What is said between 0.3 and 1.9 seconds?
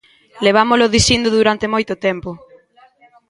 Levámolo dicindo durante